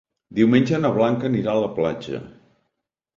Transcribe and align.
Diumenge 0.37 0.79
na 0.85 0.89
Blanca 0.95 1.27
anirà 1.29 1.53
a 1.57 1.61
la 1.65 1.69
platja. 1.75 2.23